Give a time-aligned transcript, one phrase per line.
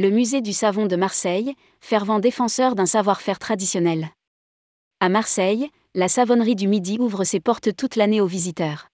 [0.00, 4.10] Le musée du savon de Marseille, fervent défenseur d'un savoir-faire traditionnel.
[5.00, 8.90] À Marseille, la savonnerie du Midi ouvre ses portes toute l'année aux visiteurs.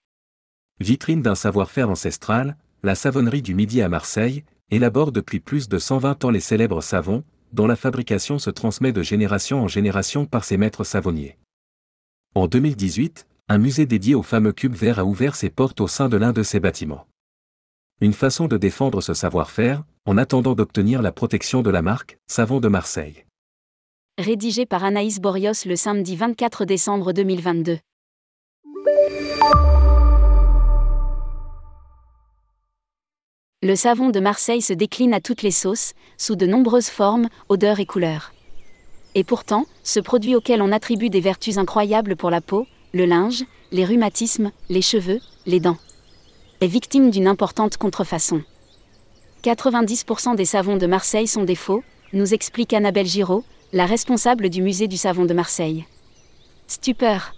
[0.81, 6.25] Vitrine d'un savoir-faire ancestral, la savonnerie du Midi à Marseille élabore depuis plus de 120
[6.25, 10.57] ans les célèbres savons, dont la fabrication se transmet de génération en génération par ses
[10.57, 11.37] maîtres savonniers.
[12.35, 16.09] En 2018, un musée dédié au fameux cube vert a ouvert ses portes au sein
[16.09, 17.07] de l'un de ses bâtiments.
[18.01, 22.59] Une façon de défendre ce savoir-faire, en attendant d'obtenir la protection de la marque Savon
[22.59, 23.25] de Marseille.
[24.19, 27.79] Rédigé par Anaïs Borios le samedi 24 décembre 2022.
[33.63, 37.79] Le savon de Marseille se décline à toutes les sauces, sous de nombreuses formes, odeurs
[37.79, 38.33] et couleurs.
[39.15, 43.45] Et pourtant, ce produit auquel on attribue des vertus incroyables pour la peau, le linge,
[43.71, 45.79] les rhumatismes, les cheveux, les dents,
[46.67, 48.43] victime d'une importante contrefaçon.
[49.43, 54.63] 90% des savons de Marseille sont des faux, nous explique Annabelle Giraud, la responsable du
[54.63, 55.85] musée du savon de Marseille.
[56.67, 57.35] Stupeur.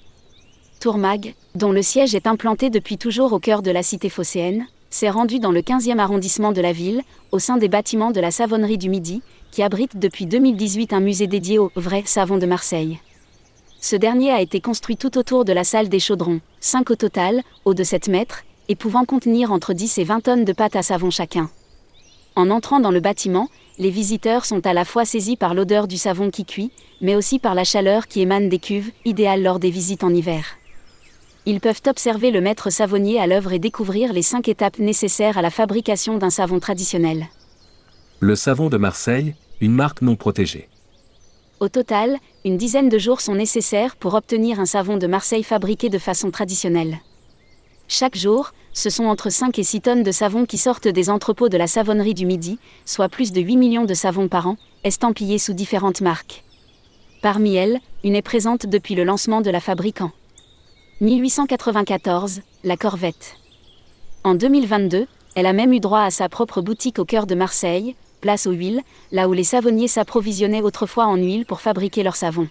[0.81, 5.11] Tourmag, dont le siège est implanté depuis toujours au cœur de la cité phocéenne, s'est
[5.11, 7.03] rendu dans le 15e arrondissement de la ville,
[7.33, 11.27] au sein des bâtiments de la Savonnerie du Midi, qui abrite depuis 2018 un musée
[11.27, 13.01] dédié au vrai savon de Marseille.
[13.81, 17.43] Ce dernier a été construit tout autour de la salle des chaudrons, 5 au total,
[17.65, 20.83] haut de 7 mètres, et pouvant contenir entre 10 et 20 tonnes de pâte à
[20.83, 21.51] savon chacun.
[22.35, 25.97] En entrant dans le bâtiment, les visiteurs sont à la fois saisis par l'odeur du
[25.97, 29.71] savon qui cuit, mais aussi par la chaleur qui émane des cuves, idéale lors des
[29.71, 30.59] visites en hiver
[31.47, 35.43] ils peuvent observer le maître savonnier à l'œuvre et découvrir les cinq étapes nécessaires à
[35.43, 37.29] la fabrication d'un savon traditionnel.
[38.19, 40.69] Le savon de Marseille, une marque non protégée.
[41.61, 45.89] Au total, une dizaine de jours sont nécessaires pour obtenir un savon de Marseille fabriqué
[45.89, 46.99] de façon traditionnelle.
[47.89, 51.49] Chaque jour, ce sont entre 5 et 6 tonnes de savon qui sortent des entrepôts
[51.49, 55.39] de la savonnerie du Midi, soit plus de 8 millions de savons par an, estampillés
[55.39, 56.45] sous différentes marques.
[57.23, 60.11] Parmi elles, une est présente depuis le lancement de la fabricant.
[61.01, 63.37] 1894, la Corvette.
[64.25, 65.07] En 2022,
[65.37, 68.53] elle a même eu droit à sa propre boutique au cœur de Marseille, place aux
[68.53, 68.83] huiles,
[69.13, 72.49] là où les savonniers s'approvisionnaient autrefois en huile pour fabriquer leurs savons.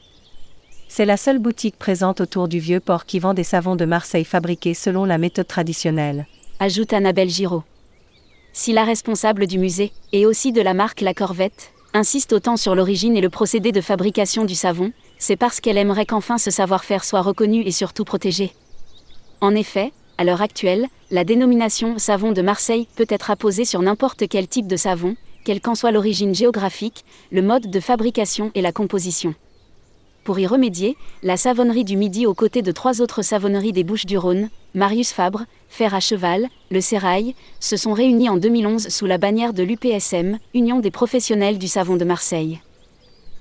[0.87, 4.23] C'est la seule boutique présente autour du vieux port qui vend des savons de Marseille
[4.23, 6.27] fabriqués selon la méthode traditionnelle.
[6.59, 7.63] Ajoute Annabelle Giraud.
[8.53, 12.75] Si la responsable du musée, et aussi de la marque La Corvette, insiste autant sur
[12.75, 17.03] l'origine et le procédé de fabrication du savon, c'est parce qu'elle aimerait qu'enfin ce savoir-faire
[17.03, 18.53] soit reconnu et surtout protégé.
[19.41, 24.27] En effet, à l'heure actuelle, la dénomination savon de Marseille peut être apposée sur n'importe
[24.29, 28.71] quel type de savon, quelle qu'en soit l'origine géographique, le mode de fabrication et la
[28.71, 29.35] composition.
[30.25, 34.49] Pour y remédier, la savonnerie du Midi aux côtés de trois autres savonneries des Bouches-du-Rhône,
[34.73, 39.53] Marius Fabre, Fer à Cheval, Le Sérail, se sont réunis en 2011 sous la bannière
[39.53, 42.59] de l'UPSM, Union des professionnels du savon de Marseille.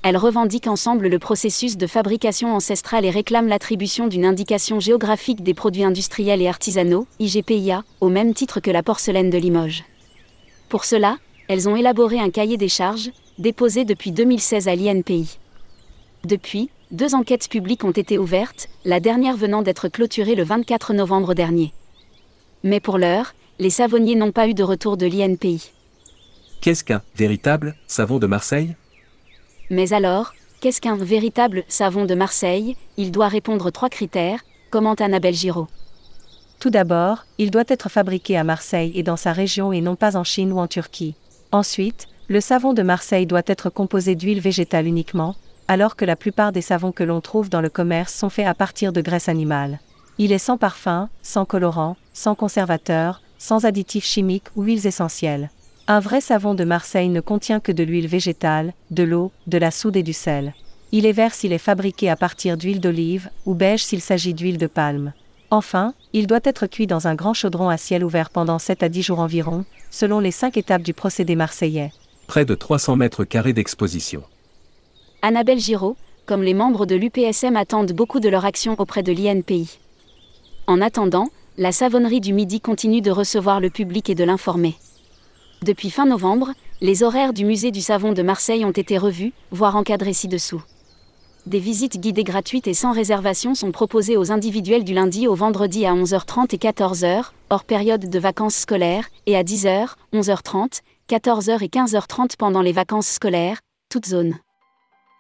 [0.03, 5.55] Elles revendiquent ensemble le processus de fabrication ancestrale et réclament l'attribution d'une indication géographique des
[5.55, 9.85] produits industriels et artisanaux, IGPIA, au même titre que la porcelaine de Limoges.
[10.69, 11.17] Pour cela,
[11.49, 15.39] elles ont élaboré un cahier des charges, déposé depuis 2016 à l'INPI.
[16.25, 21.35] Depuis, deux enquêtes publiques ont été ouvertes, la dernière venant d'être clôturée le 24 novembre
[21.35, 21.73] dernier.
[22.63, 25.71] Mais pour l'heure, les savonniers n'ont pas eu de retour de l'INPI.
[26.63, 28.75] Qu'est-ce qu'un véritable savon de Marseille?
[29.71, 32.77] Mais alors, qu'est-ce qu'un véritable savon de Marseille?
[32.97, 34.41] Il doit répondre trois critères,
[34.71, 35.69] commente Annabelle Giraud.
[36.59, 40.17] Tout d'abord, il doit être fabriqué à Marseille et dans sa région et non pas
[40.17, 41.15] en Chine ou en Turquie.
[41.53, 45.37] Ensuite, le savon de Marseille doit être composé d'huile végétale uniquement,
[45.69, 48.55] alors que la plupart des savons que l'on trouve dans le commerce sont faits à
[48.55, 49.81] partir de graisse animale.
[50.19, 55.51] Il est sans parfum, sans colorant, sans conservateur, sans additifs chimiques ou huiles essentielles.
[55.87, 59.71] Un vrai savon de Marseille ne contient que de l'huile végétale, de l'eau, de la
[59.71, 60.55] soude et du sel.
[60.93, 64.59] Il est vert s'il est fabriqué à partir d'huile d'olive, ou beige s'il s'agit d'huile
[64.59, 65.13] de palme.
[65.51, 68.89] Enfin, il doit être cuit dans un grand chaudron à ciel ouvert pendant 7 à
[68.89, 71.93] 10 jours environ, selon les 5 étapes du procédé marseillais.
[72.27, 74.23] Près de 300 mètres carrés d'exposition.
[75.27, 79.79] Annabelle Giraud, comme les membres de l'UPSM attendent beaucoup de leur action auprès de l'INPI.
[80.67, 84.75] En attendant, la savonnerie du Midi continue de recevoir le public et de l'informer.
[85.63, 89.77] Depuis fin novembre, les horaires du musée du savon de Marseille ont été revus, voire
[89.77, 90.63] encadrés ci-dessous.
[91.47, 95.87] Des visites guidées gratuites et sans réservation sont proposées aux individuels du lundi au vendredi
[95.87, 101.69] à 11h30 et 14h, hors période de vacances scolaires, et à 10h, 11h30, 14h et
[101.69, 104.35] 15h30 pendant les vacances scolaires, toutes zones.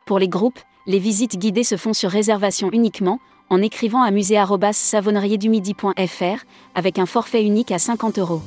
[0.07, 6.45] Pour les groupes, les visites guidées se font sur réservation uniquement, en écrivant à musée-savonnerierdumidi.fr,
[6.75, 8.43] avec un forfait unique à 50 euros.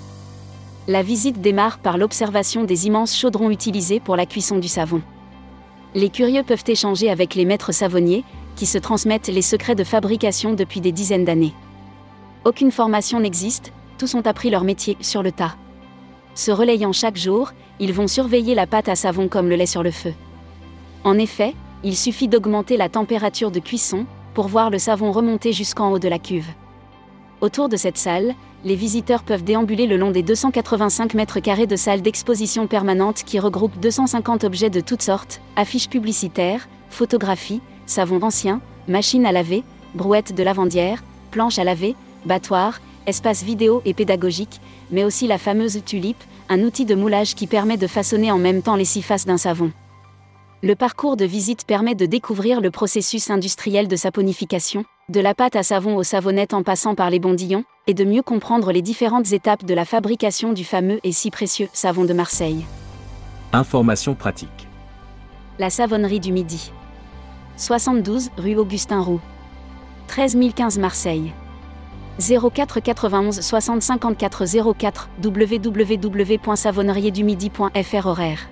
[0.87, 5.01] La visite démarre par l'observation des immenses chaudrons utilisés pour la cuisson du savon.
[5.95, 8.23] Les curieux peuvent échanger avec les maîtres savonniers,
[8.55, 11.55] qui se transmettent les secrets de fabrication depuis des dizaines d'années.
[12.45, 15.55] Aucune formation n'existe, tous ont appris leur métier sur le tas.
[16.35, 19.81] Se relayant chaque jour, ils vont surveiller la pâte à savon comme le lait sur
[19.81, 20.13] le feu.
[21.07, 21.55] En effet,
[21.85, 26.09] il suffit d'augmenter la température de cuisson pour voir le savon remonter jusqu'en haut de
[26.09, 26.49] la cuve.
[27.39, 31.77] Autour de cette salle, les visiteurs peuvent déambuler le long des 285 mètres carrés de
[31.77, 38.59] salles d'exposition permanente qui regroupent 250 objets de toutes sortes, affiches publicitaires, photographies, savons anciens,
[38.89, 39.63] machines à laver,
[39.95, 41.95] brouettes de lavandière, planches à laver,
[42.25, 44.59] battoirs, espaces vidéo et pédagogiques,
[44.91, 48.61] mais aussi la fameuse tulipe, un outil de moulage qui permet de façonner en même
[48.61, 49.71] temps les six faces d'un savon.
[50.63, 55.55] Le parcours de visite permet de découvrir le processus industriel de saponification, de la pâte
[55.55, 59.33] à savon au savonnette en passant par les bondillons, et de mieux comprendre les différentes
[59.33, 62.65] étapes de la fabrication du fameux et si précieux savon de Marseille.
[63.53, 64.67] Information pratique.
[65.59, 66.71] La savonnerie du Midi.
[67.57, 69.21] 72 rue Augustin Roux.
[70.07, 71.33] 13 015 Marseille.
[72.17, 78.49] 04 91 60 54 04 www.savonnerierdumidi.fr horaire.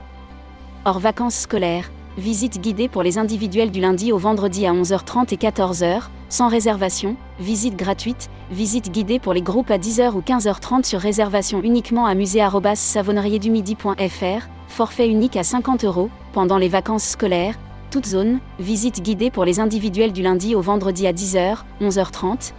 [0.87, 5.37] Hors vacances scolaires, visite guidée pour les individuels du lundi au vendredi à 11h30 et
[5.37, 10.99] 14h, sans réservation, visite gratuite, visite guidée pour les groupes à 10h ou 15h30 sur
[10.99, 17.57] réservation uniquement à musée-savonnerierdumidi.fr, forfait unique à 50 euros, pendant les vacances scolaires,
[17.89, 22.53] toute zone, visite guidée pour les individuels du lundi au vendredi à 10h, 11h30,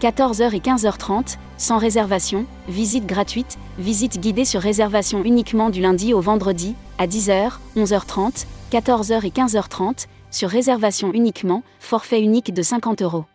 [0.00, 6.22] 14h et 15h30, sans réservation, visite gratuite, visite guidée sur réservation uniquement du lundi au
[6.22, 13.26] vendredi, à 10h, 11h30, 14h et 15h30, sur réservation uniquement, forfait unique de 50 euros.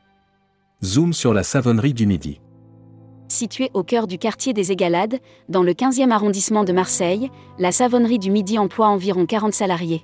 [0.84, 2.42] Zoom sur la savonnerie du Midi.
[3.28, 5.20] Située au cœur du quartier des Égalades,
[5.50, 7.30] dans le 15e arrondissement de Marseille,
[7.60, 10.04] la savonnerie du Midi emploie environ 40 salariés.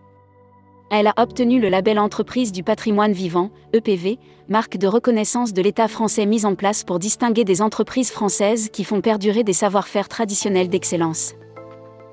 [0.93, 5.87] Elle a obtenu le label Entreprise du patrimoine vivant, EPV, marque de reconnaissance de l'État
[5.87, 10.67] français mise en place pour distinguer des entreprises françaises qui font perdurer des savoir-faire traditionnels
[10.67, 11.33] d'excellence.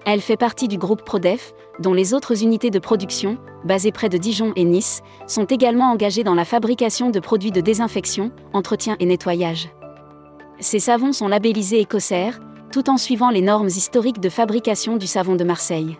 [0.06, 4.16] Elle fait partie du groupe Prodef, dont les autres unités de production, basées près de
[4.16, 9.06] Dijon et Nice, sont également engagées dans la fabrication de produits de désinfection, entretien et
[9.06, 9.70] nettoyage.
[10.60, 12.38] Ces savons sont labellisés écossaires,
[12.70, 15.98] tout en suivant les normes historiques de fabrication du savon de Marseille.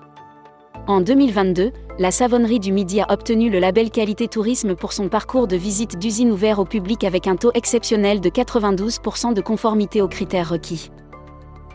[0.89, 5.47] En 2022, la savonnerie du Midi a obtenu le label Qualité Tourisme pour son parcours
[5.47, 10.09] de visite d'usine ouvert au public avec un taux exceptionnel de 92% de conformité aux
[10.09, 10.91] critères requis.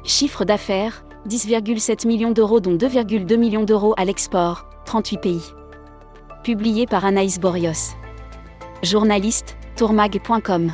[0.04, 5.54] Chiffre d'affaires 10,7 millions d'euros dont 2,2 millions d'euros à l'export, 38 pays.
[6.44, 7.94] Publié par Anaïs Borios.
[8.81, 10.71] Journaliste, tourmag.com.